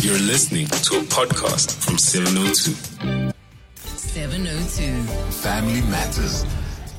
[0.00, 3.32] You're listening to a podcast from 702.
[3.74, 5.02] 702.
[5.32, 6.46] Family Matters.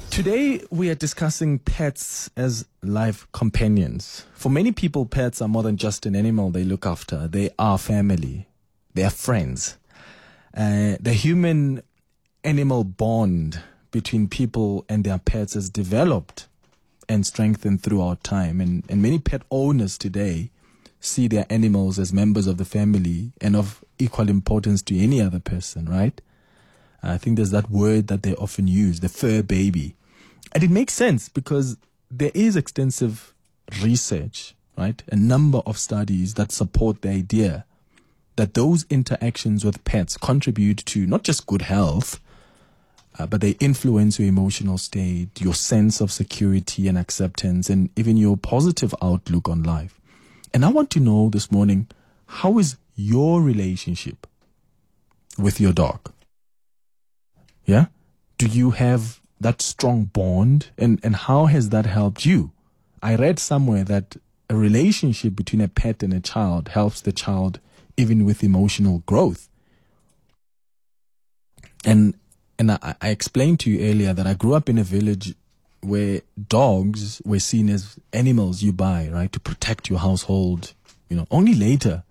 [0.10, 4.26] Today, we are discussing pets as life companions.
[4.34, 7.78] For many people, pets are more than just an animal they look after, they are
[7.78, 8.50] family,
[8.96, 9.78] they are friends.
[10.54, 11.82] Uh, the human
[12.44, 13.62] animal bond
[13.92, 16.48] between people and their pets has developed
[17.08, 18.60] and strengthened throughout time.
[18.60, 20.52] And, and many pet owners today
[21.00, 25.40] see their animals as members of the family and of equal importance to any other
[25.40, 26.22] person, right?
[27.02, 29.96] I think there's that word that they often use, the fur baby.
[30.54, 31.78] And it makes sense because
[32.12, 33.34] there is extensive
[33.82, 35.02] research, right?
[35.12, 37.66] A number of studies that support the idea
[38.36, 42.20] that those interactions with pets contribute to not just good health,
[43.18, 48.16] uh, but they influence your emotional state, your sense of security and acceptance, and even
[48.16, 49.99] your positive outlook on life.
[50.54, 51.88] And I want to know this morning
[52.26, 54.28] how is your relationship
[55.38, 56.12] with your dog?
[57.66, 57.88] Yeah?
[58.38, 60.72] Do you have that strong bond?
[60.78, 62.52] And, and how has that helped you?
[63.02, 64.18] I read somewhere that
[64.50, 67.60] a relationship between a pet and a child helps the child
[67.96, 69.50] even with emotional growth.
[71.86, 72.16] And
[72.58, 75.34] and I, I explained to you earlier that I grew up in a village
[75.82, 80.74] where dogs were seen as animals you buy, right, to protect your household.
[81.10, 82.04] You know, only later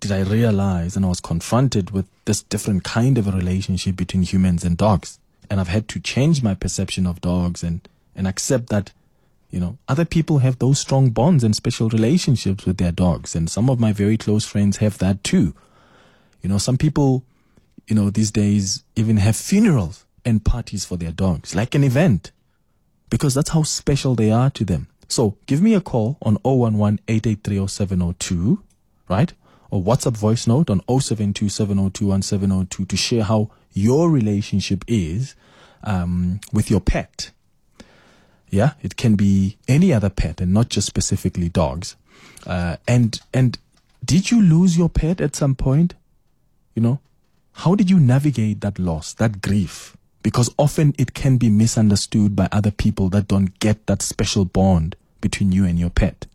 [0.00, 4.22] did I realize and I was confronted with this different kind of a relationship between
[4.22, 5.18] humans and dogs.
[5.50, 8.92] And I've had to change my perception of dogs and, and accept that,
[9.50, 13.34] you know, other people have those strong bonds and special relationships with their dogs.
[13.34, 15.54] And some of my very close friends have that too.
[16.42, 17.24] You know, some people
[17.86, 22.32] you know, these days even have funerals and parties for their dogs, like an event,
[23.10, 24.88] because that's how special they are to them.
[25.08, 28.58] So give me a call on 011 883
[29.08, 29.32] right?
[29.70, 31.48] Or WhatsApp voice note on 072
[32.86, 35.34] to share how your relationship is
[35.82, 37.30] um, with your pet.
[38.48, 41.96] Yeah, it can be any other pet and not just specifically dogs.
[42.46, 43.58] Uh, and and
[44.04, 45.94] did you lose your pet at some point?
[46.74, 47.00] You know,
[47.52, 49.96] how did you navigate that loss, that grief?
[50.24, 54.96] Because often it can be misunderstood by other people that don't get that special bond
[55.20, 56.26] between you and your pet.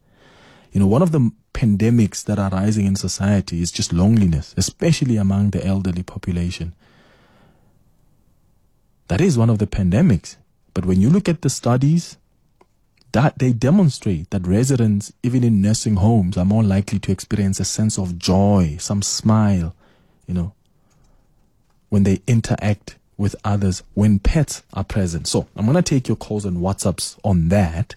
[0.71, 5.17] You know, one of the pandemics that are rising in society is just loneliness, especially
[5.17, 6.75] among the elderly population.
[9.07, 10.35] That is one of the pandemics.
[10.75, 12.17] But when you look at the studies,
[13.13, 17.65] that they demonstrate that residents, even in nursing homes, are more likely to experience a
[17.65, 19.73] sense of joy, some smile,
[20.27, 20.53] you know,
[21.89, 25.27] when they interact with others when pets are present.
[25.27, 27.95] So I'm going to take your calls and WhatsApps on that.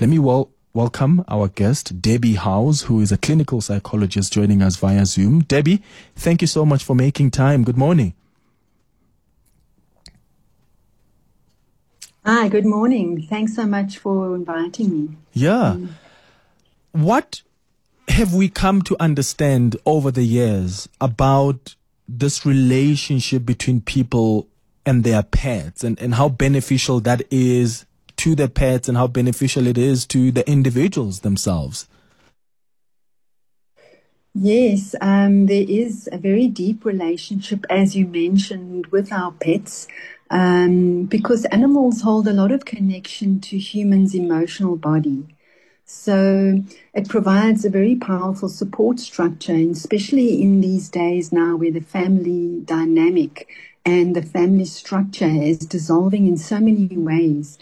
[0.00, 4.76] Let me well welcome our guest, Debbie Howes, who is a clinical psychologist joining us
[4.76, 5.40] via Zoom.
[5.40, 5.82] Debbie,
[6.14, 7.64] thank you so much for making time.
[7.64, 8.14] Good morning.
[12.24, 13.22] Hi, good morning.
[13.22, 15.16] Thanks so much for inviting me.
[15.32, 15.78] Yeah.
[16.92, 17.42] What
[18.08, 21.74] have we come to understand over the years about
[22.06, 24.46] this relationship between people
[24.84, 27.84] and their pets and, and how beneficial that is
[28.16, 31.88] to the pets and how beneficial it is to the individuals themselves.
[34.34, 39.88] Yes, um, there is a very deep relationship, as you mentioned, with our pets,
[40.30, 45.26] um, because animals hold a lot of connection to humans' emotional body.
[45.84, 46.62] So
[46.94, 51.80] it provides a very powerful support structure, and especially in these days now where the
[51.80, 53.48] family dynamic
[53.84, 57.58] and the family structure is dissolving in so many ways,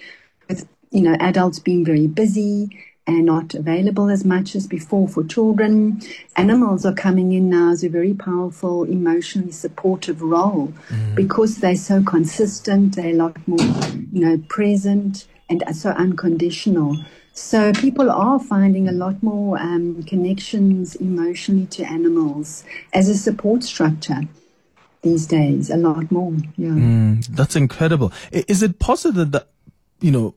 [0.48, 2.70] with you know adults being very busy
[3.08, 6.00] and not available as much as before for children.
[6.36, 11.14] Animals are coming in now as a very powerful, emotionally supportive role mm.
[11.14, 13.58] because they're so consistent, they're a lot more,
[14.12, 16.96] you know, present and so unconditional.
[17.32, 23.62] So people are finding a lot more um, connections emotionally to animals as a support
[23.62, 24.20] structure
[25.02, 25.70] these days.
[25.70, 26.32] A lot more.
[26.56, 28.12] Yeah, mm, that's incredible.
[28.32, 29.48] Is it possible that
[30.00, 30.34] you know?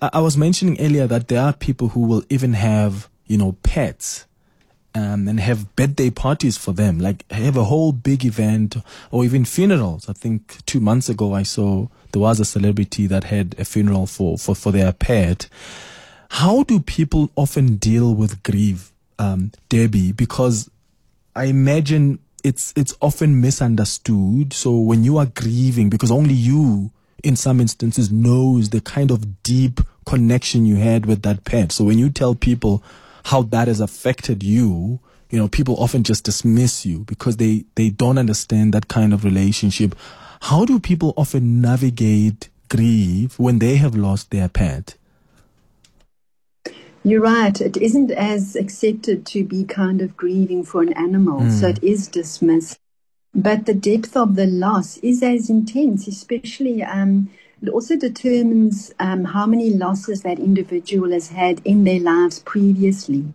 [0.00, 4.26] I was mentioning earlier that there are people who will even have you know pets
[4.94, 8.76] um, and have birthday parties for them, like have a whole big event
[9.10, 10.08] or even funerals.
[10.08, 14.06] I think two months ago I saw there was a celebrity that had a funeral
[14.06, 15.48] for, for, for their pet.
[16.30, 20.12] How do people often deal with grief, um, Debbie?
[20.12, 20.70] Because
[21.34, 24.52] I imagine it's, it's often misunderstood.
[24.52, 26.92] So when you are grieving, because only you,
[27.24, 31.72] in some instances, knows the kind of deep connection you had with that pet.
[31.72, 32.84] So when you tell people
[33.24, 35.00] how that has affected you,
[35.30, 39.24] you know, people often just dismiss you because they, they don't understand that kind of
[39.24, 39.96] relationship.
[40.42, 44.96] How do people often navigate grief when they have lost their pet?
[47.06, 47.60] You're right.
[47.60, 51.50] It isn't as accepted to be kind of grieving for an animal, mm.
[51.50, 52.78] so it is dismissed.
[53.34, 57.28] But the depth of the loss is as intense, especially um,
[57.60, 63.26] it also determines um, how many losses that individual has had in their lives previously.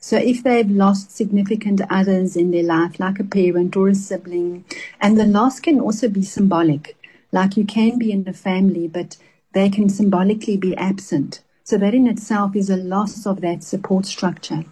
[0.00, 4.64] So if they've lost significant others in their life, like a parent or a sibling,
[5.00, 6.96] and the loss can also be symbolic,
[7.30, 9.16] like you can be in the family, but
[9.52, 11.40] they can symbolically be absent.
[11.64, 14.64] So that in itself is a loss of that support structure.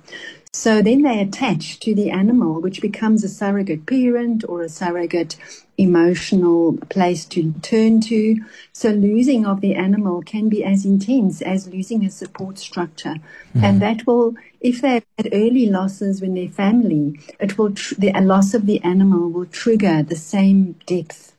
[0.53, 5.37] So then they attach to the animal, which becomes a surrogate parent or a surrogate
[5.79, 8.37] emotional place to turn to.
[8.73, 13.15] So losing of the animal can be as intense as losing a support structure.
[13.15, 13.65] Mm-hmm.
[13.65, 18.13] And that will, if they've had early losses when they're family, it will, tr- the
[18.21, 21.37] loss of the animal will trigger the same depth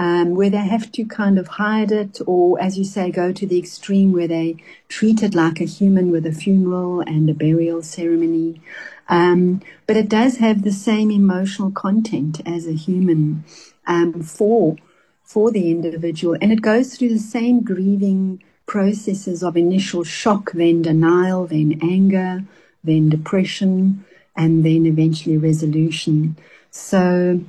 [0.00, 3.46] um, where they have to kind of hide it, or as you say, go to
[3.46, 4.56] the extreme where they
[4.88, 8.62] treat it like a human with a funeral and a burial ceremony.
[9.10, 13.44] Um, but it does have the same emotional content as a human
[13.86, 14.76] um, for
[15.22, 20.80] for the individual, and it goes through the same grieving processes of initial shock, then
[20.80, 22.42] denial, then anger,
[22.82, 24.02] then depression,
[24.34, 26.36] and then eventually resolution.
[26.70, 27.40] So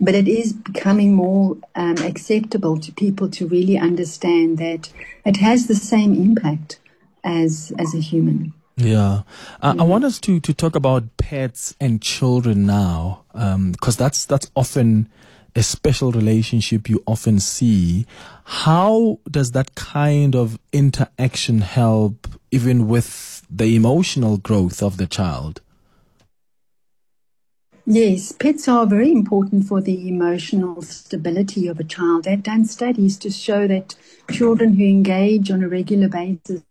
[0.00, 4.90] but it is becoming more um, acceptable to people to really understand that
[5.24, 6.80] it has the same impact
[7.22, 8.54] as as a human.
[8.76, 9.22] Yeah,
[9.60, 14.24] uh, I want us to to talk about pets and children now, because um, that's
[14.24, 15.08] that's often
[15.54, 18.06] a special relationship you often see.
[18.44, 25.60] How does that kind of interaction help, even with the emotional growth of the child?
[27.92, 32.22] Yes, pets are very important for the emotional stability of a child.
[32.22, 33.96] They've done studies to show that
[34.30, 36.62] children who engage on a regular basis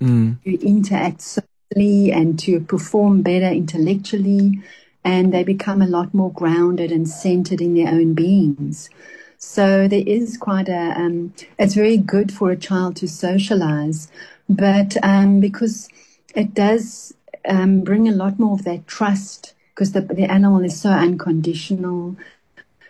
[0.00, 0.42] mm.
[0.42, 4.60] to interact socially and to perform better intellectually,
[5.04, 8.90] and they become a lot more grounded and centered in their own beings.
[9.38, 14.10] So there is quite a, um, it's very good for a child to socialize,
[14.48, 15.88] but um, because
[16.34, 17.14] it does
[17.48, 22.16] um, bring a lot more of that trust because the, the animal is so unconditional.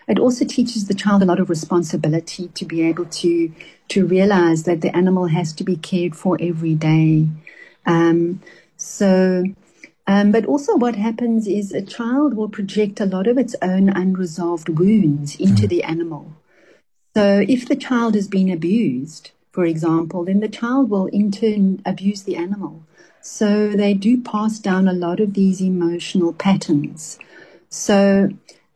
[0.09, 3.53] It also teaches the child a lot of responsibility to be able to
[3.89, 7.29] to realize that the animal has to be cared for every day.
[7.85, 8.41] Um,
[8.77, 9.45] so,
[10.07, 13.91] um, but also what happens is a child will project a lot of its own
[13.91, 15.69] unresolved wounds into mm.
[15.69, 16.33] the animal.
[17.15, 21.83] So if the child has been abused, for example, then the child will in turn
[21.85, 22.83] abuse the animal.
[23.23, 27.19] So they do pass down a lot of these emotional patterns.
[27.69, 28.31] So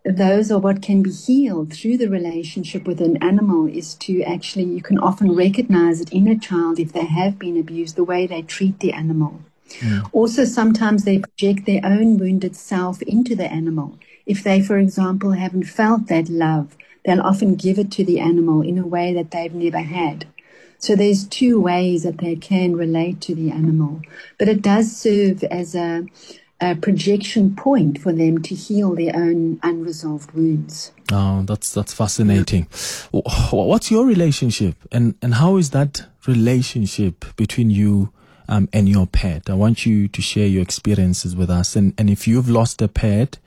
[0.04, 4.64] those are what can be healed through the relationship with an animal is to actually,
[4.64, 8.26] you can often recognize it in a child if they have been abused, the way
[8.26, 9.40] they treat the animal.
[9.82, 10.02] Yeah.
[10.12, 13.99] Also, sometimes they project their own wounded self into the animal.
[14.26, 18.62] If they, for example, haven't felt that love, they'll often give it to the animal
[18.62, 20.26] in a way that they've never had.
[20.78, 24.02] So there's two ways that they can relate to the animal,
[24.38, 26.06] but it does serve as a,
[26.61, 30.92] a projection point for them to heal their own unresolved wounds.
[31.12, 32.66] Oh, that's that's fascinating.
[33.12, 38.12] What's your relationship, and and how is that relationship between you
[38.49, 39.49] um, and your pet?
[39.49, 42.88] I want you to share your experiences with us, and and if you've lost a
[42.88, 43.38] pet,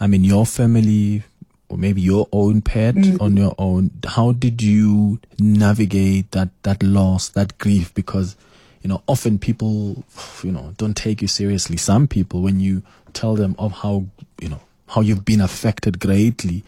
[0.00, 1.22] I mean your family,
[1.72, 3.22] or maybe your own pet mm-hmm.
[3.22, 8.36] on your own how did you navigate that that loss that grief because
[8.82, 10.04] you know often people
[10.42, 12.82] you know don't take you seriously some people when you
[13.14, 14.04] tell them of how
[14.40, 16.62] you know how you've been affected greatly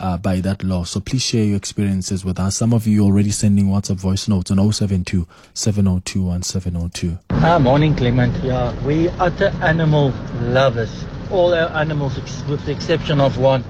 [0.00, 0.90] uh, by that loss.
[0.90, 2.56] So please share your experiences with us.
[2.56, 7.18] Some of you already sending WhatsApp voice notes on 072 702 1702.
[7.30, 8.34] Ah, morning, Clement.
[8.42, 11.04] Yeah, we utter animal lovers.
[11.30, 12.16] All our animals,
[12.48, 13.62] with the exception of one,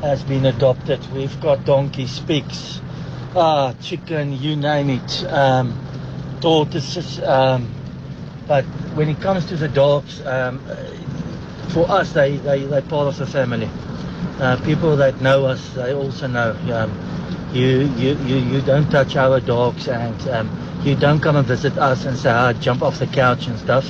[0.00, 1.00] has been adopted.
[1.12, 2.80] We've got Donkey pigs,
[3.36, 5.78] ah, chicken, you name it, um,
[6.40, 7.20] tortoises.
[7.20, 7.68] Um,
[8.46, 8.64] but
[8.94, 10.60] when it comes to the dogs, um,
[11.68, 13.68] for us, they, they, they're part of the family.
[14.40, 19.16] Uh, people that know us, they also know um, you, you, you, you don't touch
[19.16, 22.98] our dogs and um, you don't come and visit us and say, ah, jump off
[22.98, 23.86] the couch and stuff.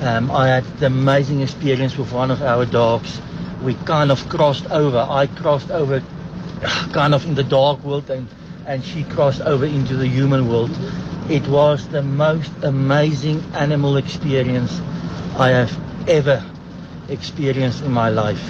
[0.00, 3.20] Um, I had the amazing experience with one of our dogs
[3.66, 5.04] we kind of crossed over.
[5.10, 6.00] I crossed over
[6.92, 8.28] kind of in the dark world and,
[8.64, 10.70] and she crossed over into the human world.
[11.28, 14.80] It was the most amazing animal experience
[15.36, 16.44] I have ever
[17.08, 18.40] experienced in my life.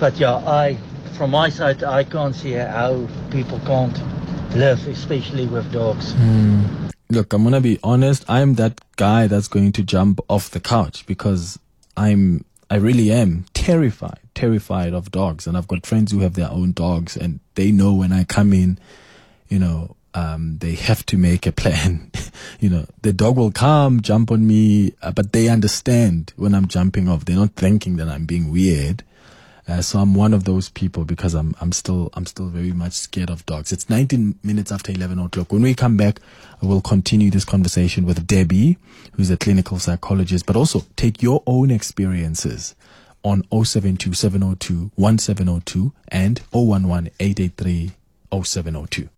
[0.00, 0.78] But yeah, I,
[1.18, 3.96] from my side, I can't see how people can't
[4.56, 6.14] live, especially with dogs.
[6.14, 6.88] Hmm.
[7.10, 8.24] Look, I'm gonna be honest.
[8.28, 11.58] I'm that guy that's going to jump off the couch because
[11.94, 15.46] I'm, I really am terrified, terrified of dogs.
[15.46, 18.52] And I've got friends who have their own dogs and they know when I come
[18.52, 18.78] in,
[19.48, 22.10] you know, um, they have to make a plan.
[22.60, 26.68] you know, the dog will come, jump on me, uh, but they understand when I'm
[26.68, 27.24] jumping off.
[27.24, 29.04] They're not thinking that I'm being weird.
[29.68, 32.94] Uh, so I'm one of those people because I'm I'm still I'm still very much
[32.94, 33.72] scared of dogs.
[33.72, 35.52] It's 19 minutes after 11 o'clock.
[35.52, 36.20] When we come back,
[36.60, 38.76] we'll continue this conversation with Debbie,
[39.12, 42.74] who's a clinical psychologist, but also take your own experiences
[43.22, 47.92] on 072 702 1702 and 011 883
[48.42, 49.08] 0702.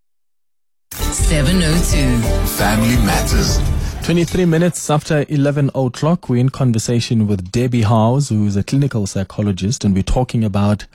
[0.93, 2.47] 702.
[2.57, 3.59] Family Matters.
[4.05, 9.07] 23 minutes after 11 o'clock, we're in conversation with Debbie Howes, who is a clinical
[9.07, 10.87] psychologist, and we're talking about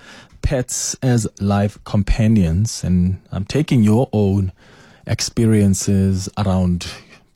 [0.41, 2.83] pets as life companions.
[2.83, 4.51] And I'm taking your own
[5.07, 6.87] experiences around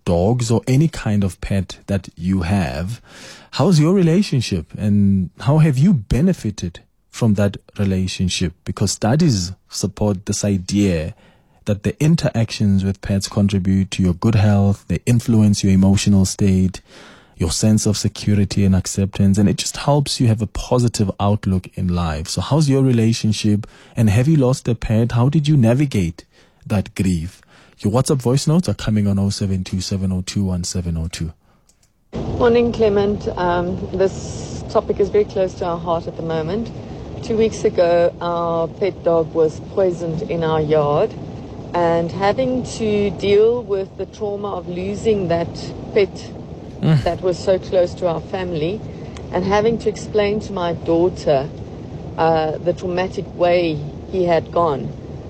[0.06, 3.02] dogs or any kind of pet that you have.
[3.52, 6.80] How's your relationship and how have you benefited
[7.10, 8.54] from that relationship?
[8.66, 11.14] Because studies support this idea
[11.66, 16.82] that the interactions with pets contribute to your good health, they influence your emotional state,
[17.38, 21.68] your sense of security and acceptance, and it just helps you have a positive outlook
[21.78, 22.28] in life.
[22.28, 23.68] So, how's your relationship?
[23.96, 25.14] And have you lost a pet?
[25.14, 26.26] How did you navigate
[26.66, 27.42] that grief?
[27.84, 31.34] Your WhatsApp voice notes are coming on 072 702 1702.
[32.40, 33.28] Morning, Clement.
[33.38, 36.72] Um, this topic is very close to our heart at the moment.
[37.26, 41.14] Two weeks ago, our pet dog was poisoned in our yard,
[41.74, 45.54] and having to deal with the trauma of losing that
[45.94, 46.32] pet
[47.04, 48.80] that was so close to our family,
[49.34, 51.50] and having to explain to my daughter
[52.18, 53.74] uh, the traumatic way
[54.10, 54.86] he had gone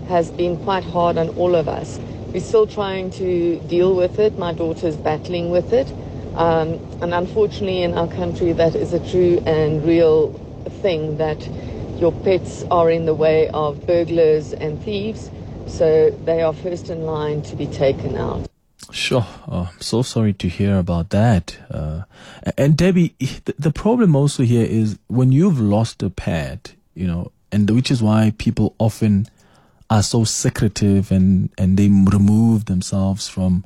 [0.07, 1.99] has been quite hard on all of us.
[2.33, 4.39] We're still trying to deal with it.
[4.39, 5.87] My daughter's battling with it.
[6.33, 10.33] Um, and unfortunately, in our country, that is a true and real
[10.81, 11.47] thing that
[11.99, 15.29] your pets are in the way of burglars and thieves.
[15.67, 18.49] So they are first in line to be taken out.
[18.91, 19.25] Sure.
[19.47, 21.55] Oh, I'm so sorry to hear about that.
[21.69, 22.01] Uh,
[22.57, 23.15] and Debbie,
[23.59, 28.01] the problem also here is when you've lost a pet, you know, and which is
[28.01, 29.27] why people often
[29.89, 33.65] are so secretive and, and they remove themselves from,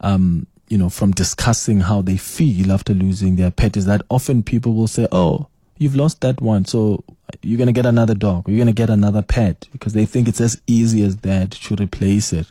[0.00, 4.42] um, you know, from discussing how they feel after losing their pet is that often
[4.42, 5.48] people will say, Oh,
[5.78, 6.64] you've lost that one.
[6.64, 7.04] So
[7.42, 10.28] you're going to get another dog you're going to get another pet because they think
[10.28, 12.46] it's as easy as that to replace it.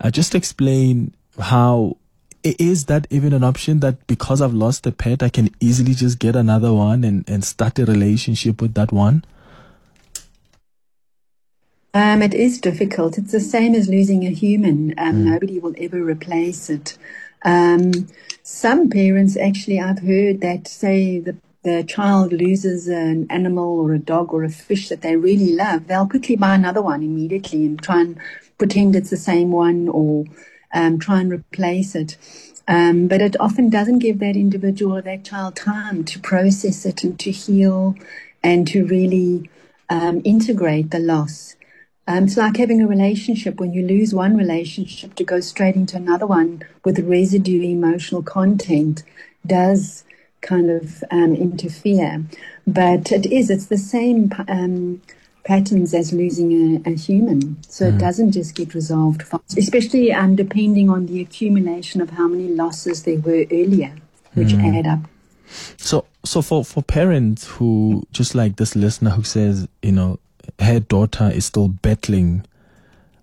[0.00, 1.96] Uh, just explain how
[2.42, 6.18] is that even an option that because I've lost a pet, I can easily just
[6.18, 9.24] get another one and, and start a relationship with that one?
[11.92, 13.18] Um, it is difficult.
[13.18, 14.94] It's the same as losing a human.
[14.96, 16.96] Um, Nobody will ever replace it.
[17.44, 18.06] Um,
[18.42, 23.98] some parents actually, I've heard that say the the child loses an animal or a
[23.98, 27.82] dog or a fish that they really love, they'll quickly buy another one immediately and
[27.82, 28.18] try and
[28.56, 30.24] pretend it's the same one or
[30.72, 32.16] um, try and replace it.
[32.66, 37.04] Um, but it often doesn't give that individual or that child time to process it
[37.04, 37.94] and to heal
[38.42, 39.50] and to really
[39.90, 41.56] um, integrate the loss.
[42.10, 43.60] Um, it's like having a relationship.
[43.60, 49.04] When you lose one relationship, to go straight into another one with residue emotional content
[49.46, 50.02] does
[50.40, 52.24] kind of um, interfere.
[52.66, 55.00] But it is, it's the same um,
[55.44, 56.50] patterns as losing
[56.84, 57.62] a, a human.
[57.62, 62.26] So it doesn't just get resolved fast, especially um, depending on the accumulation of how
[62.26, 63.94] many losses there were earlier,
[64.34, 65.00] which add up.
[65.76, 70.18] So, so for, for parents who, just like this listener who says, you know,
[70.58, 72.44] her daughter is still battling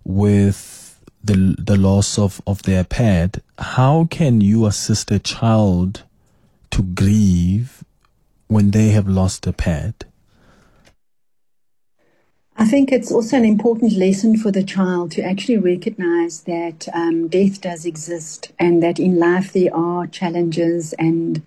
[0.03, 6.03] with the, the loss of, of their pet, how can you assist a child
[6.71, 7.83] to grieve
[8.47, 10.05] when they have lost a pet?
[12.59, 17.27] I think it's also an important lesson for the child to actually recognize that um,
[17.27, 21.43] death does exist and that in life there are challenges and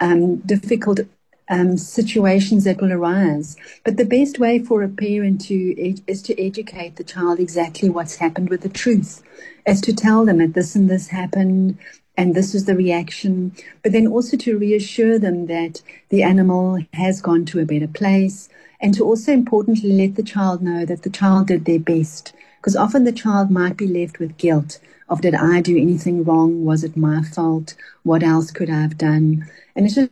[0.00, 1.00] um, difficult
[1.48, 3.56] um, situations that will arise.
[3.84, 7.88] But the best way for a parent to ed- is to educate the child exactly
[7.88, 9.22] what's happened with the truth,
[9.66, 11.78] is to tell them that this and this happened
[12.16, 17.20] and this is the reaction, but then also to reassure them that the animal has
[17.20, 18.48] gone to a better place
[18.80, 22.76] and to also importantly let the child know that the child did their best because
[22.76, 26.64] often the child might be left with guilt of did I do anything wrong?
[26.64, 27.74] Was it my fault?
[28.02, 29.46] What else could I have done?
[29.76, 30.10] And it's just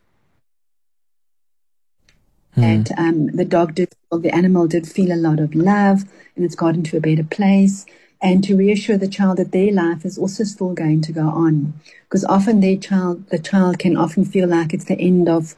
[2.57, 6.05] that um, the dog did, or the animal did feel a lot of love
[6.37, 7.87] and it's gotten to a better place.
[8.23, 11.75] And to reassure the child that their life is also still going to go on.
[12.05, 15.55] Because often their child, the child can often feel like it's the end of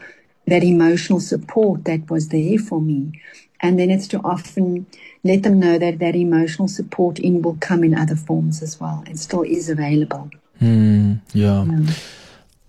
[0.48, 3.20] that emotional support that was there for me.
[3.60, 4.86] And then it's to often
[5.22, 9.04] let them know that that emotional support in will come in other forms as well
[9.06, 10.30] and still is available.
[10.60, 11.64] Mm, yeah.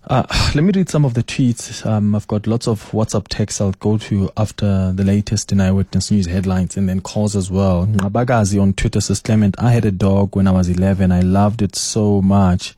[0.06, 0.24] Uh,
[0.54, 1.84] let me read some of the tweets.
[1.84, 6.10] Um, I've got lots of WhatsApp texts I'll go to after the latest in Eyewitness
[6.10, 7.86] News headlines and then calls as well.
[7.86, 11.12] Ngabagazi on Twitter says, Clement, I had a dog when I was 11.
[11.12, 12.76] I loved it so much.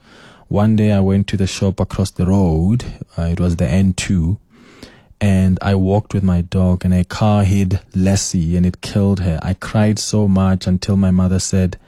[0.49, 2.85] One day I went to the shop across the road.
[3.17, 4.39] Uh, it was the N2
[5.21, 9.39] and I walked with my dog and a car hit Leslie and it killed her.
[9.43, 11.79] I cried so much until my mother said,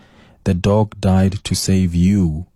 [0.45, 2.47] the dog died to save you.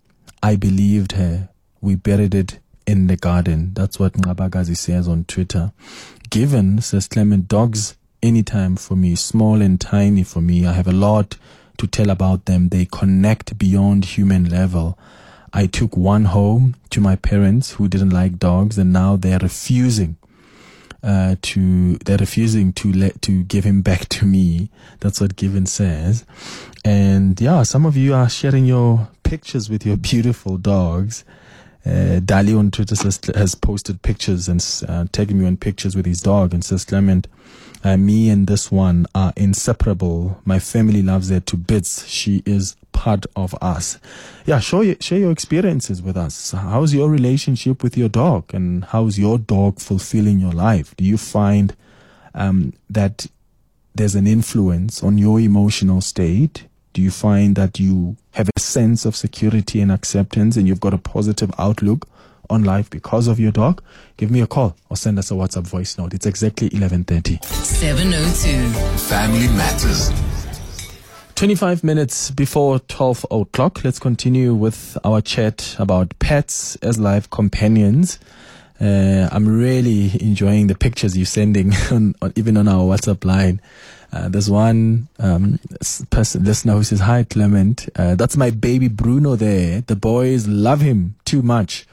[0.43, 1.49] I believed her.
[1.81, 3.73] We buried it in the garden.
[3.75, 5.73] That's what Ngabagazi says on Twitter.
[6.31, 10.67] Given, says Clement, dogs anytime for me, small and tiny for me.
[10.67, 11.37] I have a lot
[11.79, 12.69] to tell about them.
[12.69, 14.99] They connect beyond human level.
[15.53, 20.17] I took one home to my parents who didn't like dogs and now they're refusing
[21.03, 24.71] uh, to they're refusing to let to give him back to me.
[25.01, 26.25] That's what Given says.
[26.85, 31.25] And yeah, some of you are sharing your pictures with your beautiful dogs.
[31.87, 36.05] Uh, Dali on Twitter says, has posted pictures and uh, tagging me on pictures with
[36.05, 37.29] his dog and says, Clement,
[37.85, 40.41] uh, me and this one are inseparable.
[40.45, 42.05] My family loves her to bits.
[42.09, 43.99] She is part of us.
[44.47, 46.51] Yeah, your, share your experiences with us.
[46.51, 50.97] How's your relationship with your dog, and how's your dog fulfilling your life?
[50.97, 51.77] Do you find
[52.35, 53.27] um, that
[53.95, 56.65] there's an influence on your emotional state?
[56.97, 60.95] Do you find that you have a sense of security and acceptance, and you've got
[60.95, 62.09] a positive outlook?
[62.49, 63.83] on life because of your dog,
[64.19, 66.15] give me a call or send us a WhatsApp voice note.
[66.15, 67.45] It's exactly 11:30.
[67.45, 68.71] 702.
[69.09, 70.13] Family Matters.
[71.35, 73.83] 25 minutes before 12 o'clock.
[73.83, 78.21] Let's continue with our chat about pets as life companions.
[78.81, 83.61] Uh, I'm really enjoying the pictures you're sending, on, on, even on our WhatsApp line.
[84.13, 85.59] Uh, there's one um,
[86.11, 87.89] person, listener who says, Hi, Clement.
[87.97, 89.81] Uh, that's my baby Bruno there.
[89.83, 91.87] The boys love him too much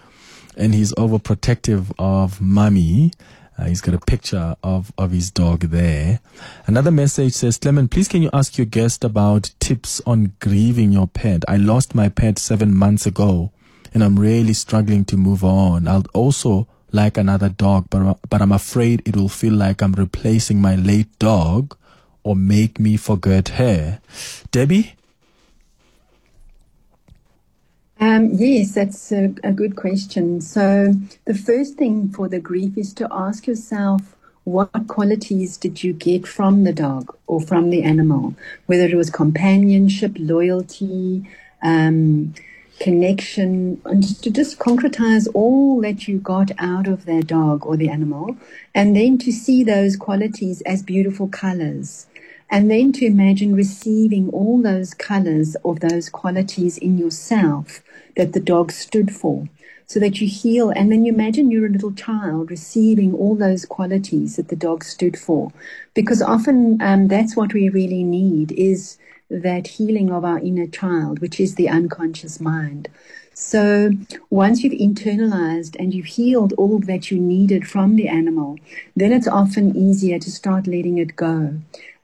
[0.55, 3.11] and he's overprotective of mummy.
[3.57, 6.19] Uh, he's got a picture of, of his dog there.
[6.65, 11.07] Another message says, Clement, please can you ask your guest about tips on grieving your
[11.07, 11.43] pet?
[11.47, 13.51] I lost my pet seven months ago
[13.93, 15.87] and I'm really struggling to move on.
[15.87, 20.61] I'll also like another dog, but, but I'm afraid it will feel like I'm replacing
[20.61, 21.77] my late dog
[22.23, 23.99] or make me forget her.
[24.51, 24.95] Debbie?
[27.99, 30.41] Um, yes, that's a, a, good question.
[30.41, 30.93] So,
[31.25, 36.27] the first thing for the grief is to ask yourself what qualities did you get
[36.27, 41.25] from the dog or from the animal, whether it was companionship, loyalty,
[41.61, 42.33] um,
[42.79, 47.87] connection, and to just concretize all that you got out of that dog or the
[47.87, 48.35] animal,
[48.75, 52.07] and then to see those qualities as beautiful colors
[52.53, 57.81] and then to imagine receiving all those colors of those qualities in yourself
[58.15, 59.49] that the dog stood for
[59.87, 60.69] so that you heal.
[60.69, 64.83] And then you imagine you're a little child receiving all those qualities that the dog
[64.83, 65.51] stood for.
[65.95, 68.99] Because often um, that's what we really need is
[69.31, 72.87] that healing of our inner child, which is the unconscious mind.
[73.33, 73.91] So
[74.29, 78.57] once you've internalized and you've healed all that you needed from the animal,
[78.95, 81.55] then it's often easier to start letting it go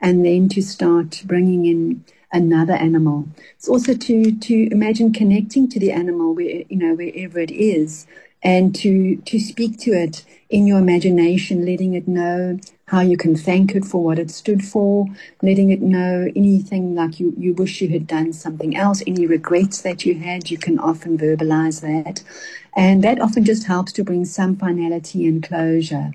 [0.01, 3.27] and then to start bringing in another animal.
[3.55, 8.07] It's also to to imagine connecting to the animal where you know wherever it is,
[8.41, 13.35] and to to speak to it in your imagination, letting it know how you can
[13.35, 15.05] thank it for what it stood for,
[15.41, 19.81] letting it know anything like you, you wish you had done something else, any regrets
[19.81, 22.23] that you had, you can often verbalize that.
[22.75, 26.11] And that often just helps to bring some finality and closure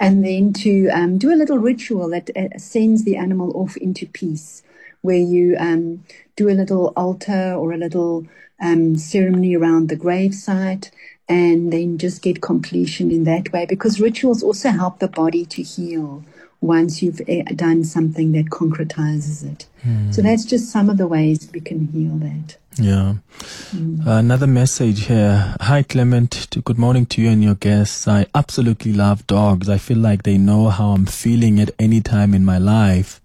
[0.00, 4.06] and then to um, do a little ritual that uh, sends the animal off into
[4.06, 4.62] peace,
[5.02, 6.04] where you um,
[6.36, 8.26] do a little altar or a little
[8.60, 10.90] um, ceremony around the gravesite,
[11.28, 13.66] and then just get completion in that way.
[13.66, 16.24] Because rituals also help the body to heal
[16.60, 19.66] once you've uh, done something that concretizes it.
[19.86, 20.14] Mm.
[20.14, 22.56] So that's just some of the ways we can heal that.
[22.76, 23.14] Yeah.
[23.70, 24.06] Mm.
[24.06, 25.54] Another message here.
[25.60, 26.48] Hi, Clement.
[26.64, 28.08] Good morning to you and your guests.
[28.08, 29.68] I absolutely love dogs.
[29.68, 33.20] I feel like they know how I'm feeling at any time in my life.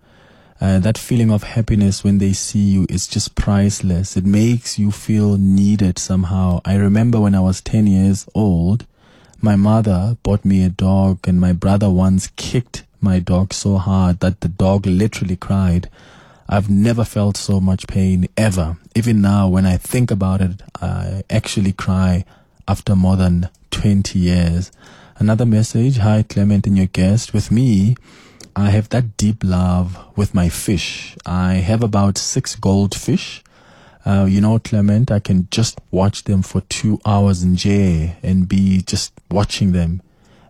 [0.62, 4.18] Uh, that feeling of happiness when they see you is just priceless.
[4.18, 6.60] It makes you feel needed somehow.
[6.66, 8.86] I remember when I was 10 years old,
[9.42, 14.20] my mother bought me a dog and my brother once kicked my dog so hard
[14.20, 15.90] that the dog literally cried.
[16.50, 18.78] I've never felt so much pain ever.
[18.96, 22.26] Even now, when I think about it, I actually cry
[22.68, 24.72] after more than 20 years.
[25.20, 27.34] Another message Hi, Clement and your guest.
[27.34, 27.96] With me,
[28.56, 31.16] I have that deep love with my fish.
[31.26, 33.44] I have about six goldfish.
[34.06, 38.48] Uh, you know, Clement, I can just watch them for two hours in jail and
[38.48, 40.02] be just watching them.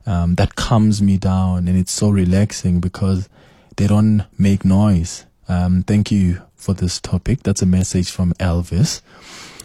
[0.05, 3.29] Um, that calms me down and it's so relaxing because
[3.77, 5.25] they don't make noise.
[5.47, 7.43] Um, thank you for this topic.
[7.43, 9.01] That's a message from Elvis.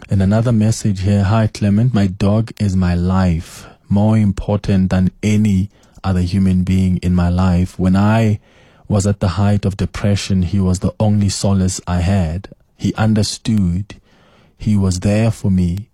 [0.09, 1.23] And another message here.
[1.23, 1.93] Hi, Clement.
[1.93, 3.65] My dog is my life.
[3.89, 5.69] More important than any
[6.05, 7.77] other human being in my life.
[7.77, 8.39] When I
[8.87, 12.49] was at the height of depression, he was the only solace I had.
[12.77, 13.95] He understood.
[14.57, 15.89] He was there for me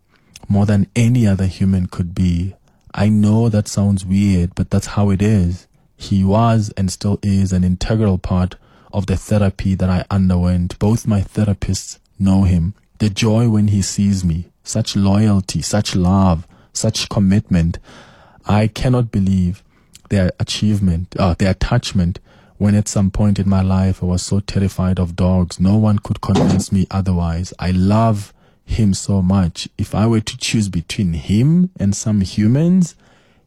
[0.48, 2.54] more than any other human could be.
[2.94, 5.66] I know that sounds weird, but that's how it is.
[5.96, 8.56] He was and still is an integral part
[8.92, 10.78] of the therapy that I underwent.
[10.78, 12.74] Both my therapists know him.
[13.00, 17.80] The joy when he sees me, such loyalty, such love, such commitment.
[18.46, 19.64] I cannot believe
[20.12, 22.20] their achievement, uh, their attachment
[22.58, 25.60] when at some point in my life I was so terrified of dogs.
[25.60, 27.54] No one could convince me otherwise.
[27.58, 29.68] I love him so much.
[29.80, 32.94] If I were to choose between him and some humans,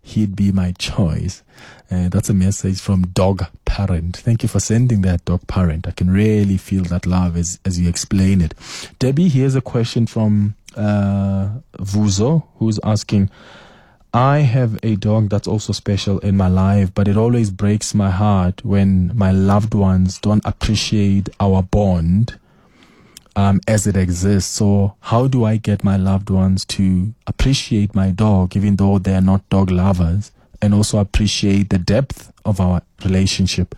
[0.03, 1.45] he'd be my choice.
[1.91, 4.17] Uh, that's a message from Dog Parent.
[4.17, 5.87] Thank you for sending that, Dog Parent.
[5.87, 8.55] I can really feel that love as, as you explain it.
[8.99, 13.31] Debbie, here's a question from uh, Vuzo, who's asking,
[14.15, 18.11] I have a dog that's also special in my life, but it always breaks my
[18.11, 22.39] heart when my loved ones don't appreciate our bond
[23.35, 24.55] um, as it exists.
[24.55, 29.21] So, how do I get my loved ones to appreciate my dog, even though they're
[29.21, 30.31] not dog lovers,
[30.63, 33.75] and also appreciate the depth of our relationship?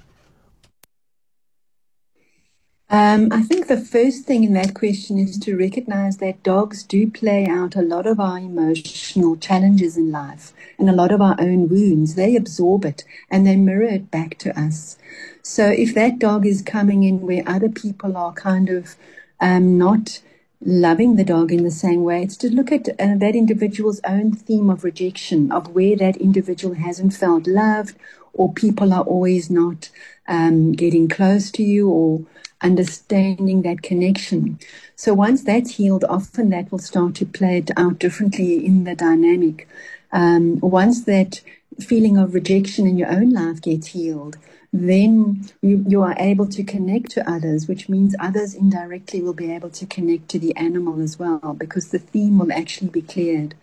[2.89, 7.11] Um, I think the first thing in that question is to recognize that dogs do
[7.11, 11.35] play out a lot of our emotional challenges in life and a lot of our
[11.41, 12.15] own wounds.
[12.15, 14.99] They absorb it and they mirror it back to us.
[15.43, 18.95] So if that dog is coming in where other people are kind of
[19.41, 20.21] um, not
[20.65, 24.33] loving the dog in the same way, it's to look at uh, that individual's own
[24.33, 27.97] theme of rejection, of where that individual hasn't felt loved
[28.33, 29.91] or people are always not
[30.29, 32.21] um, getting close to you or
[32.63, 34.59] understanding that connection.
[34.95, 38.95] So once that's healed, often that will start to play it out differently in the
[38.95, 39.69] dynamic.
[40.13, 41.41] Um, once that
[41.81, 44.39] feeling of rejection in your own life gets healed,
[44.73, 49.53] then you, you are able to connect to others, which means others indirectly will be
[49.53, 53.55] able to connect to the animal as well, because the theme will actually be cleared.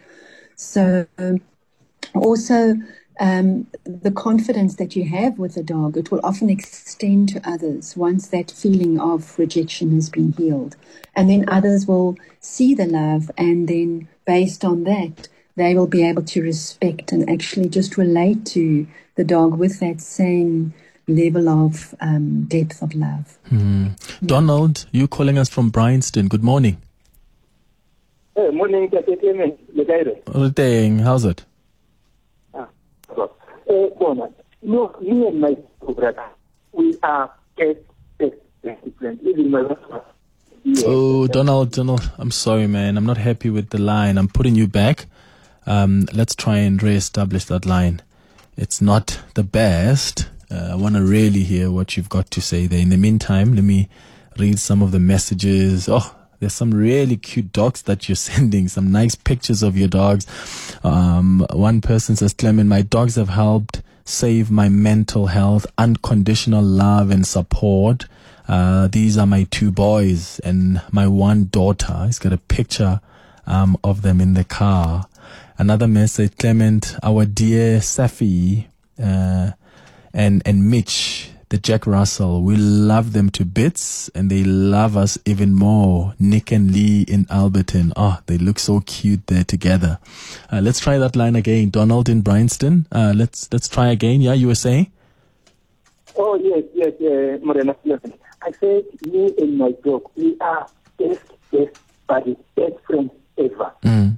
[0.55, 1.07] So,
[2.13, 2.75] also,
[3.19, 7.95] um, the confidence that you have with a dog, it will often extend to others
[7.95, 10.75] once that feeling of rejection has been healed.
[11.15, 16.03] And then others will see the love, and then based on that, they will be
[16.03, 20.73] able to respect and actually just relate to the dog with that same
[21.07, 23.37] level of um, depth of love.
[23.51, 23.95] Mm.
[24.25, 26.27] Donald, you calling us from Bryanston.
[26.27, 26.81] Good morning.
[28.35, 29.59] Hey, morning, Tate Clement.
[29.75, 31.45] Ruteng, how's it?
[33.67, 36.25] No, and my brother,
[36.71, 37.31] we are.
[40.85, 42.97] Oh, Donald, Donald, I'm sorry, man.
[42.97, 44.17] I'm not happy with the line.
[44.17, 45.05] I'm putting you back.
[45.65, 48.01] Um, let's try and re-establish that line.
[48.55, 50.29] It's not the best.
[50.49, 52.79] Uh, I want to really hear what you've got to say there.
[52.79, 53.89] In the meantime, let me
[54.37, 55.89] read some of the messages.
[55.89, 60.27] Oh, there's some really cute dogs that you're sending, some nice pictures of your dogs.
[60.83, 67.09] Um, one person says, Clement, my dogs have helped save my mental health, unconditional love
[67.09, 68.07] and support.
[68.45, 72.03] Uh, these are my two boys and my one daughter.
[72.07, 72.99] He's got a picture
[73.47, 75.05] um, of them in the car.
[75.57, 78.65] Another message, Clement, our dear Safi
[79.01, 79.51] uh,
[80.13, 85.19] and and Mitch, the Jack Russell, we love them to bits, and they love us
[85.23, 86.15] even more.
[86.17, 89.99] Nick and Lee in Alberton, oh, they look so cute there together.
[90.51, 91.69] Uh, let's try that line again.
[91.69, 94.19] Donald in Bryanston, uh, let's let's try again.
[94.19, 94.91] Yeah, you were saying.
[96.17, 97.75] Oh yes, yes, uh, Morena.
[98.41, 103.71] I said me and my dog, we are best, best buddies, best friends ever.
[103.83, 104.17] Mm.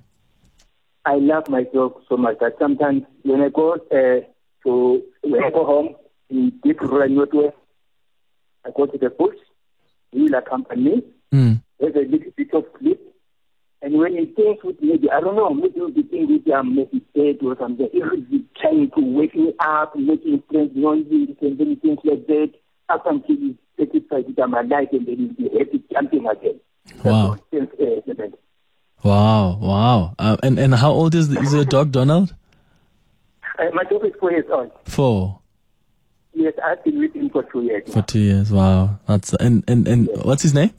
[1.05, 4.21] I love my dog so much that sometimes when I go uh,
[4.63, 5.95] to when I go home
[6.29, 7.55] in deep rural northwest,
[8.65, 9.35] I go to the bush.
[10.11, 11.03] Will accompany me.
[11.33, 11.61] Mm.
[11.79, 13.01] There's a little bit of sleep,
[13.81, 17.01] And when he thinks with maybe, I don't know, maybe he'll be thinking I'm maybe
[17.13, 17.89] dead or something.
[17.91, 22.53] He'll be trying to wake me up, making strange noises and then things like that.
[22.88, 26.59] Up until he's satisfied that I'm alive and then he'll be happy jumping again.
[27.03, 27.38] Wow.
[27.51, 28.27] What, uh,
[29.03, 30.15] Wow, wow.
[30.17, 32.33] Uh, and and how old is the, is the dog, Donald?
[33.59, 34.71] Uh, my dog is four years old.
[34.85, 35.39] Four.
[36.35, 37.91] Yes, I've been with him for two years.
[37.93, 38.51] For two years.
[38.51, 38.99] Wow.
[39.07, 40.71] That's and and and what's his name?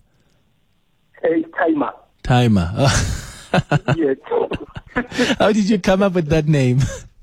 [1.24, 1.92] Uh, it's timer.
[2.22, 2.70] Timer.
[3.96, 4.18] yes.
[5.38, 6.80] how did you come up with that name?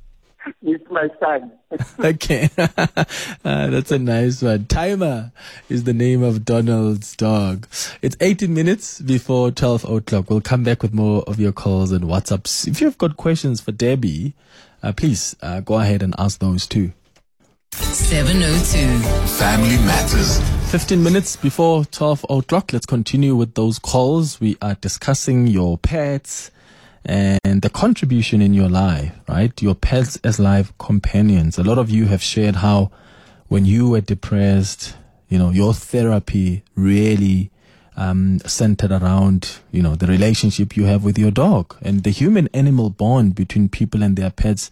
[0.63, 1.51] it's my son.
[1.99, 2.49] okay.
[2.57, 4.65] uh, that's a nice one.
[4.65, 5.31] Timer
[5.69, 7.67] is the name of Donald's dog.
[8.01, 10.29] It's 18 minutes before 12 o'clock.
[10.31, 12.67] We'll come back with more of your calls and WhatsApps.
[12.67, 14.33] If you've got questions for Debbie,
[14.81, 16.93] uh, please uh, go ahead and ask those too.
[17.73, 18.99] 702.
[19.37, 20.39] Family Matters.
[20.71, 22.71] 15 minutes before 12 o'clock.
[22.71, 24.39] Let's continue with those calls.
[24.39, 26.51] We are discussing your pets
[27.03, 29.59] and the contribution in your life, right?
[29.61, 31.57] Your pets as life companions.
[31.57, 32.91] A lot of you have shared how
[33.47, 34.95] when you were depressed,
[35.27, 37.49] you know, your therapy really
[37.97, 42.49] um, centered around, you know, the relationship you have with your dog and the human
[42.53, 44.69] animal bond between people and their pets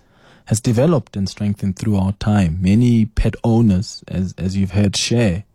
[0.52, 2.58] has developed and strengthened throughout time.
[2.62, 5.46] Many pet owners, as, as you've heard share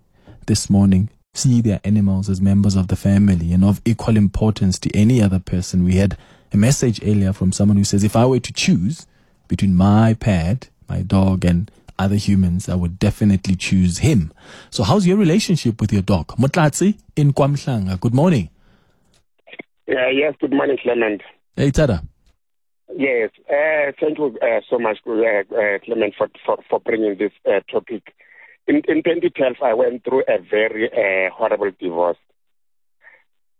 [0.46, 4.96] this morning, see their animals as members of the family and of equal importance to
[4.96, 5.84] any other person.
[5.84, 6.16] We had
[6.50, 9.06] a message earlier from someone who says, if I were to choose
[9.48, 14.32] between my pet, my dog, and other humans, I would definitely choose him.
[14.70, 16.28] So how's your relationship with your dog?
[16.38, 18.00] Mutlatsi in Kwamhlanga.
[18.00, 18.48] Good morning.
[19.86, 21.20] Yeah, yes, good morning, Clement.
[21.54, 22.02] Hey, Tada.
[22.94, 27.32] Yes, uh, thank you uh, so much, uh, uh, Clement, for, for, for bringing this
[27.46, 28.14] uh, topic.
[28.68, 32.16] In, in 2012, I went through a very uh, horrible divorce.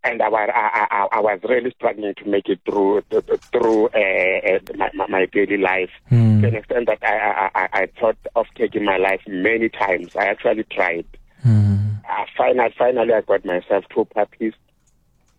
[0.04, 3.02] And I, I, I, I was really struggling to make it through
[3.50, 6.42] through uh, uh, my, my, daily life Hmm.
[6.42, 10.14] to an extent that I, I, I, I thought of taking my life many times.
[10.14, 11.06] I actually tried.
[12.08, 14.52] Uh, finally, finally, I got myself two puppies,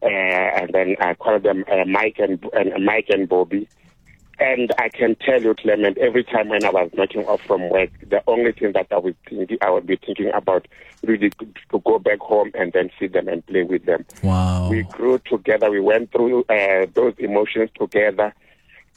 [0.04, 3.69] uh, and then I called them uh, Mike and, and Mike and Bobby.
[4.39, 7.89] And I can tell you, Clement, every time when I was knocking off from work,
[8.08, 10.67] the only thing that I was thinking, I would be thinking about
[11.04, 14.06] really to go back home and then see them and play with them.
[14.21, 14.69] Wow.
[14.69, 15.71] We grew together.
[15.71, 18.34] We went through uh, those emotions together,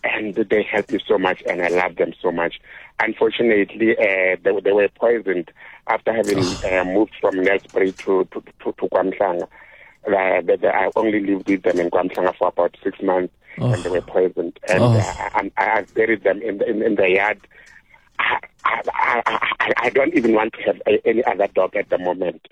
[0.04, 2.60] and they helped me so much, and I love them so much.
[3.00, 5.50] Unfortunately, uh, they, they were poisoned
[5.86, 6.38] after having
[6.70, 9.48] uh, moved from Nelspruit to to to, to Kwamhlanga.
[10.06, 14.00] Uh, I only lived with them in Kwamhlanga for about six months, and they were
[14.00, 14.58] poisoned.
[14.68, 14.92] And Oh.
[15.34, 17.38] I, I, I buried them in the, in, in the yard.
[18.18, 18.82] I, I,
[19.26, 22.48] I, I, I don't even want to have a, any other dog at the moment.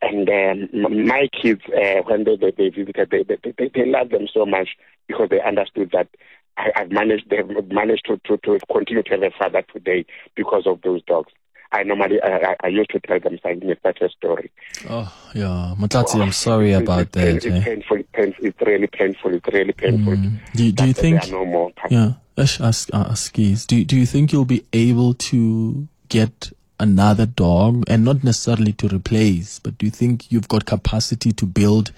[0.00, 4.10] And um, my kids, uh, when they, they, they visited, they, they, they, they love
[4.10, 4.70] them so much
[5.06, 6.08] because they understood that
[6.56, 10.66] I, I've managed, they've managed to, to, to continue to have a father today because
[10.66, 11.32] of those dogs.
[11.72, 14.50] I normally, uh, I, I used to tell them something, such a story.
[14.90, 15.74] Oh, yeah.
[15.78, 17.28] Mutlatsi, I'm sorry about that.
[17.28, 17.62] It's eh?
[17.64, 20.12] painful, it's painful, it's really painful, it's really painful.
[20.12, 20.38] Mm.
[20.54, 21.72] Do, you- do you think, no more.
[21.90, 26.52] yeah, Ash, ask, uh, ask Keys, do, do you think you'll be able to get
[26.78, 31.46] another dog and not necessarily to replace, but do you think you've got capacity to
[31.46, 31.90] build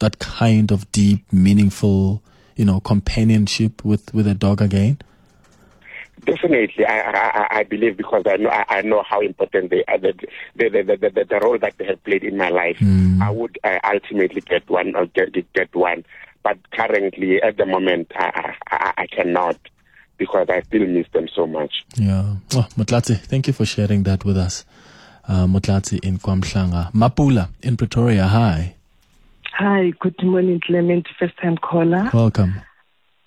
[0.00, 2.22] that kind of deep, meaningful,
[2.56, 4.98] you know, companionship with, with a dog again?
[6.24, 9.84] Definitely, I, I, I- I believe because I know I, I know how important they
[9.88, 10.12] are, the,
[10.56, 12.76] the, the, the, the, the role that they have played in my life.
[13.20, 16.04] I would uh, ultimately get one or get, get one,
[16.42, 19.56] but currently at the moment I, I, I- I cannot
[20.18, 21.84] because I still miss them so much.
[21.96, 22.36] Yeah.
[22.54, 24.64] Oh, Mutlatsi, thank you for sharing that with us.
[25.26, 26.92] Uh, Mutlatsi in Kwamhlanga.
[26.92, 28.26] Mapula in Pretoria.
[28.26, 28.74] Hi.
[29.54, 32.10] Hi, good morning, Clement, first time caller.
[32.14, 32.54] Welcome.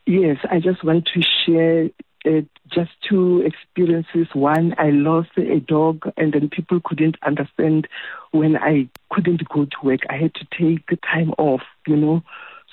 [0.05, 1.89] Yes, I just want to share
[2.25, 4.27] uh, just two experiences.
[4.33, 7.87] One, I lost a dog, and then people couldn't understand
[8.31, 10.01] when I couldn't go to work.
[10.09, 12.23] I had to take time off, you know,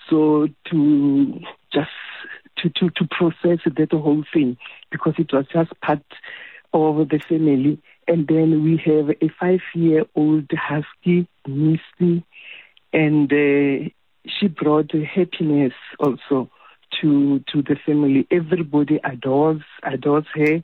[0.09, 1.41] so to
[1.73, 1.91] just
[2.59, 4.57] to to to process that whole thing
[4.91, 6.03] because it was just part
[6.73, 7.81] of the family.
[8.09, 12.25] And then we have a five-year-old husky, Misty,
[12.93, 13.89] and uh,
[14.27, 16.51] she brought happiness also
[17.01, 18.27] to to the family.
[18.31, 20.63] Everybody adores adores her.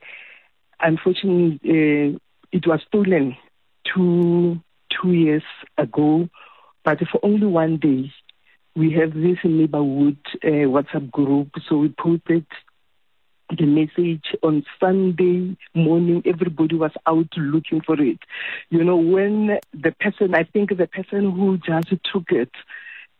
[0.80, 2.18] Unfortunately, uh,
[2.52, 3.36] it was stolen
[3.94, 4.60] two
[4.90, 5.42] two years
[5.76, 6.28] ago,
[6.84, 8.12] but for only one day.
[8.76, 12.46] We have this neighborhood uh, WhatsApp group, so we posted
[13.56, 16.22] the message on Sunday morning.
[16.24, 18.18] Everybody was out looking for it.
[18.70, 22.50] You know, when the person, I think the person who just took it,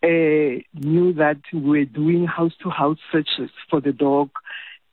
[0.03, 4.31] uh, knew that we were doing house to house searches for the dog,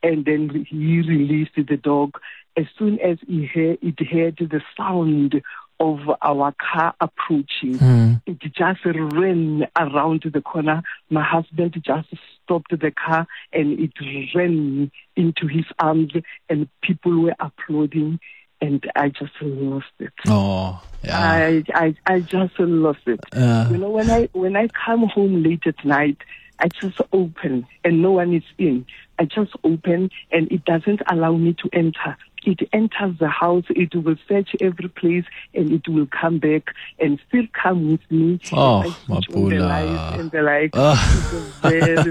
[0.02, 2.18] and then he released the dog.
[2.56, 5.42] As soon as he heard, it heard the sound
[5.78, 8.22] of our car approaching, Mm.
[8.26, 10.82] it just ran around the corner.
[11.10, 12.08] My husband just
[12.42, 13.92] stopped the car and it
[14.34, 16.12] ran into his arms,
[16.48, 18.18] and people were applauding.
[18.60, 20.12] And I just lost it.
[20.26, 21.20] Oh, yeah.
[21.20, 23.20] I, I I just lost it.
[23.32, 23.68] Uh.
[23.70, 26.16] you know, when I when I come home late at night,
[26.58, 28.86] I just open and no one is in.
[29.18, 32.16] I just open and it doesn't allow me to enter.
[32.44, 37.18] It enters the house, it will search every place and it will come back and
[37.28, 38.38] still come with me.
[38.52, 40.18] Oh, I switch on the Mapula.
[40.20, 40.70] and the like.
[40.74, 41.58] Ah.
[41.62, 41.94] Very,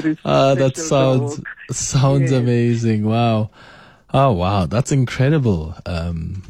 [0.00, 2.40] very Ah, that sounds sounds Yes.
[2.40, 3.04] amazing.
[3.06, 3.50] Wow.
[4.18, 5.74] Oh wow, that's incredible.
[5.84, 6.42] Um,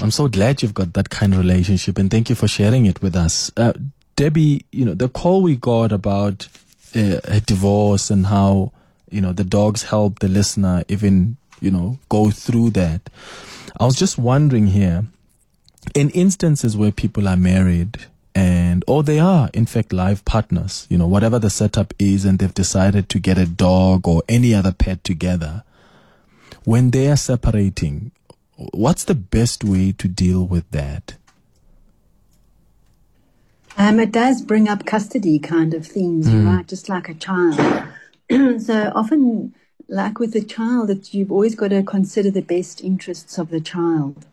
[0.00, 3.02] I'm so glad you've got that kind of relationship, and thank you for sharing it
[3.02, 3.72] with us, uh,
[4.14, 4.64] Debbie.
[4.70, 6.46] You know the call we got about
[6.94, 8.70] uh, a divorce and how
[9.10, 13.10] you know the dogs help the listener even you know go through that.
[13.80, 15.06] I was just wondering here,
[15.96, 17.98] in instances where people are married
[18.36, 22.38] and or they are in fact live partners you know whatever the setup is and
[22.38, 25.64] they've decided to get a dog or any other pet together
[26.70, 28.12] when they are separating
[28.84, 31.16] what's the best way to deal with that
[33.76, 36.44] Um, it does bring up custody kind of themes, Mm.
[36.46, 36.66] right?
[36.68, 37.56] Just like a child.
[38.68, 39.54] so often,
[39.88, 43.60] like with a child, that you've always got to consider the best interests of the
[43.60, 44.26] child.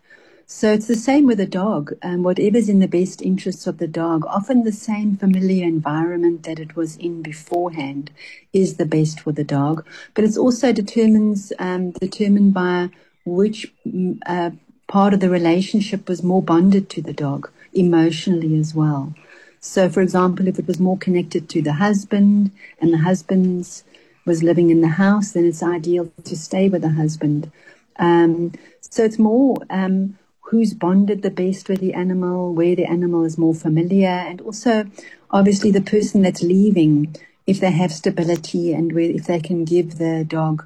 [0.49, 1.93] So it's the same with a dog.
[2.01, 6.57] Um, whatever's in the best interests of the dog, often the same familiar environment that
[6.57, 8.12] it was in beforehand
[8.53, 9.86] is the best for the dog.
[10.13, 12.91] But it's also determines um, determined by
[13.25, 14.51] which mm, uh,
[14.88, 19.13] part of the relationship was more bonded to the dog emotionally as well.
[19.60, 23.83] So, for example, if it was more connected to the husband and the husband's
[24.25, 27.51] was living in the house, then it's ideal to stay with the husband.
[27.97, 30.17] Um, so it's more um,
[30.49, 34.86] who's bonded the best with the animal, where the animal is more familiar, and also
[35.29, 39.97] obviously the person that's leaving, if they have stability and where, if they can give
[39.97, 40.65] the dog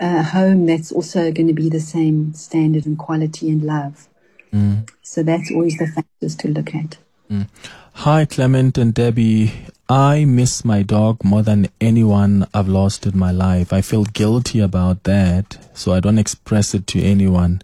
[0.00, 4.08] a home that's also going to be the same standard and quality and love.
[4.52, 4.88] Mm.
[5.02, 6.98] So that's always the factors to look at.
[7.30, 7.48] Mm.
[7.94, 9.52] hi clement and debbie.
[9.88, 13.72] I miss my dog more than anyone i've lost in my life.
[13.72, 17.62] I feel guilty about that so i don't express it to anyone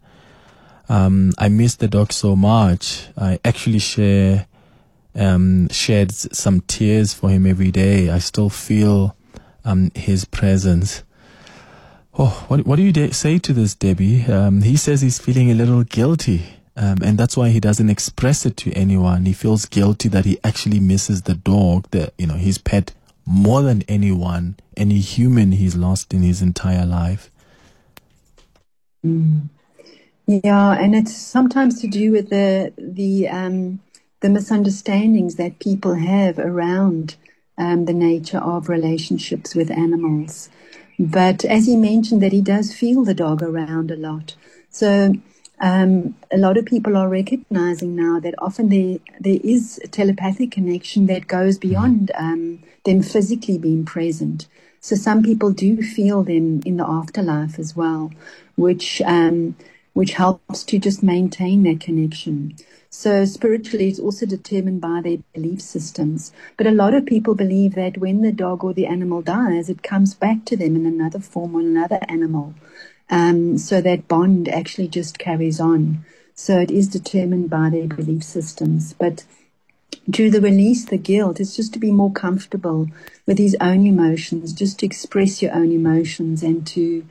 [0.89, 3.09] um, I miss the dog so much.
[3.17, 4.47] I actually share
[5.15, 8.11] um, shed some tears for him every day.
[8.11, 9.17] I still feel
[9.65, 11.03] um, his presence.
[12.17, 14.25] Oh, what what do you de- say to this, Debbie?
[14.25, 16.43] Um, he says he's feeling a little guilty,
[16.77, 19.25] um, and that's why he doesn't express it to anyone.
[19.27, 22.93] He feels guilty that he actually misses the dog, the you know his pet,
[23.27, 27.31] more than anyone, any human he's lost in his entire life.
[30.29, 33.81] Yeah, and it's sometimes to do with the the um,
[34.21, 37.17] the misunderstandings that people have around
[37.59, 40.51] um, the nature of relationships with animals.
[40.99, 44.37] But as he mentioned, that he does feel the dog around a lot.
[44.71, 45.15] So
[45.61, 50.51] um, a lot of people are recognizing now that often there there is a telepathic
[50.51, 54.47] connection that goes beyond um, them physically being present.
[54.81, 58.13] So some people do feel them in the afterlife as well,
[58.57, 59.57] which um,
[59.99, 62.55] which helps to just maintain that connection.
[62.89, 66.33] So spiritually, it's also determined by their belief systems.
[66.57, 69.83] But a lot of people believe that when the dog or the animal dies, it
[69.83, 72.55] comes back to them in another form or another animal.
[73.11, 76.05] Um, so that bond actually just carries on.
[76.33, 78.93] So it is determined by their belief systems.
[78.93, 79.25] But
[80.13, 82.87] to the release the guilt is just to be more comfortable
[83.27, 87.05] with his own emotions, just to express your own emotions and to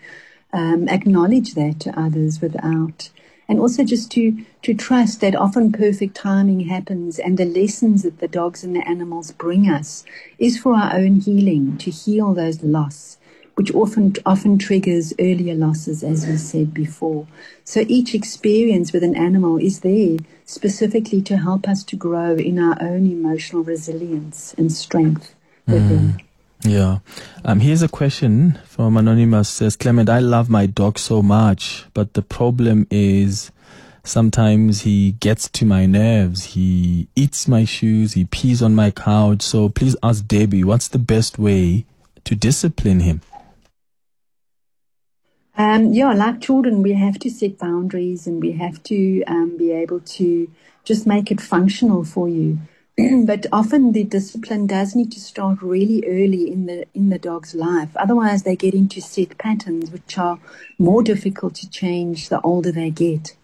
[0.58, 3.10] um, acknowledge that to others without
[3.48, 8.20] and also just to to trust that often perfect timing happens and the lessons that
[8.20, 10.04] the dogs and the animals bring us
[10.40, 13.18] is for our own healing to heal those loss
[13.54, 17.26] which often often triggers earlier losses as we said before.
[17.64, 22.60] So each experience with an animal is there specifically to help us to grow in
[22.60, 25.34] our own emotional resilience and strength
[25.66, 26.18] them
[26.64, 27.00] Yeah.
[27.46, 32.14] Um, here's a question from Anonymous says, Clement, I love my dog so much, but
[32.14, 33.52] the problem is
[34.04, 36.46] sometimes he gets to my nerves.
[36.56, 38.14] He eats my shoes.
[38.14, 39.42] He pees on my couch.
[39.42, 41.86] So please ask Debbie, what's the best way
[42.24, 43.22] to discipline him?
[45.58, 49.72] Um, yeah, like children, we have to set boundaries and we have to um, be
[49.72, 50.52] able to
[50.84, 52.60] just make it functional for you.
[53.26, 57.54] But often the discipline does need to start really early in the in the dog's
[57.54, 57.96] life.
[57.96, 60.40] Otherwise, they get into set patterns, which are
[60.80, 63.36] more difficult to change the older they get.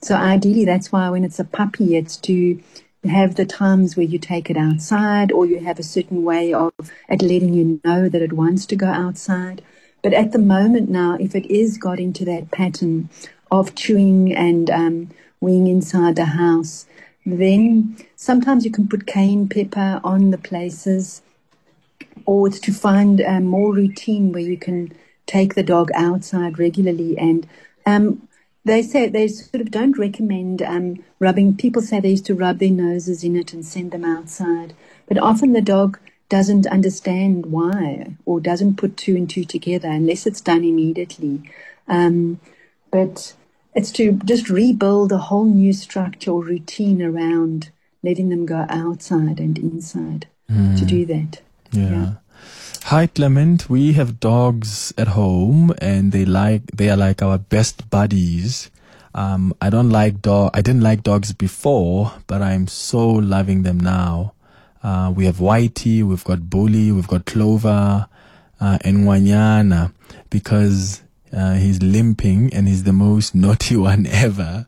[0.00, 2.62] So ideally, that's why when it's a puppy, it's to
[3.04, 6.72] have the times where you take it outside, or you have a certain way of
[7.10, 9.60] at letting you know that it wants to go outside.
[10.02, 13.10] But at the moment now, if it is got into that pattern
[13.50, 15.10] of chewing and um,
[15.42, 16.86] weeing inside the house
[17.26, 21.22] then sometimes you can put cayenne pepper on the places,
[22.26, 24.92] or it's to find a more routine where you can
[25.26, 27.16] take the dog outside regularly.
[27.18, 27.46] And
[27.86, 28.28] um,
[28.64, 31.56] they say they sort of don't recommend um, rubbing.
[31.56, 34.74] People say they used to rub their noses in it and send them outside,
[35.06, 35.98] but often the dog
[36.28, 41.42] doesn't understand why or doesn't put two and two together unless it's done immediately.
[41.86, 42.40] Um,
[42.90, 43.34] but
[43.74, 47.70] it's to just rebuild a whole new structure or routine around
[48.02, 50.78] letting them go outside and inside mm.
[50.78, 51.40] to do that.
[51.72, 51.90] Yeah.
[51.90, 52.12] yeah.
[52.84, 57.88] Hi Clement, we have dogs at home and they like they are like our best
[57.90, 58.70] buddies.
[59.14, 60.50] Um, I don't like dog.
[60.54, 64.34] I didn't like dogs before, but I'm so loving them now.
[64.82, 68.06] Uh, we have Whitey, we've got Bully, we've got Clover,
[68.60, 69.92] uh, and Wanyana
[70.28, 71.03] because
[71.34, 74.66] uh, he's limping and he's the most naughty one ever.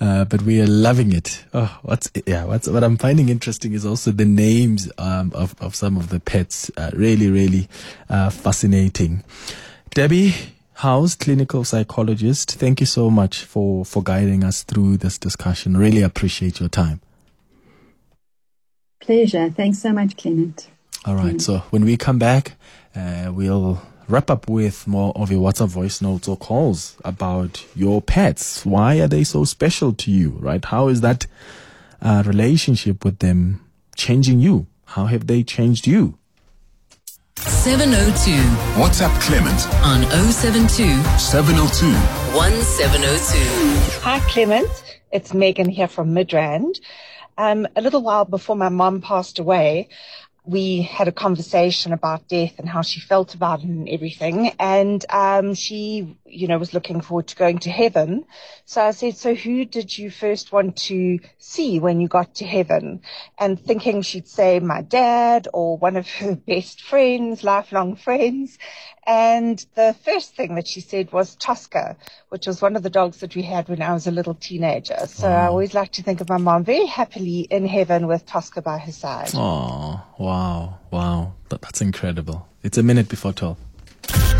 [0.00, 1.44] Uh, but we are loving it.
[1.52, 5.74] Oh, what's, yeah, what's, what I'm finding interesting is also the names, um, of, of
[5.74, 6.70] some of the pets.
[6.76, 7.68] Uh, really, really,
[8.08, 9.24] uh, fascinating.
[9.90, 10.34] Debbie
[10.78, 15.76] Howes, clinical psychologist, thank you so much for, for guiding us through this discussion.
[15.76, 17.00] Really appreciate your time.
[19.00, 19.50] Pleasure.
[19.50, 20.70] Thanks so much, Clement.
[21.04, 21.34] All right.
[21.34, 21.40] Mm.
[21.40, 22.52] So when we come back,
[22.94, 28.00] uh, we'll wrap up with more of your WhatsApp voice notes or calls about your
[28.00, 28.64] pets.
[28.64, 30.64] Why are they so special to you, right?
[30.64, 31.26] How is that
[32.00, 33.60] uh, relationship with them
[33.96, 34.66] changing you?
[34.86, 36.16] How have they changed you?
[37.36, 38.32] 702.
[38.80, 40.02] WhatsApp Clement on
[40.32, 41.92] 072 702
[42.34, 44.00] 1702.
[44.02, 44.98] Hi, Clement.
[45.12, 46.80] It's Megan here from Midrand.
[47.36, 49.88] Um, a little while before my mom passed away,
[50.48, 54.50] we had a conversation about death and how she felt about it and everything.
[54.58, 58.24] And um, she, you know, was looking forward to going to heaven.
[58.64, 62.46] So I said, So who did you first want to see when you got to
[62.46, 63.02] heaven?
[63.38, 68.56] And thinking she'd say my dad or one of her best friends, lifelong friends.
[69.08, 71.96] And the first thing that she said was Tosca,
[72.28, 75.06] which was one of the dogs that we had when I was a little teenager.
[75.06, 78.60] So I always like to think of my mom very happily in heaven with Tosca
[78.60, 79.30] by her side.
[79.32, 81.32] Oh, wow, wow.
[81.48, 82.46] That, that's incredible.
[82.62, 83.56] It's a minute before 12.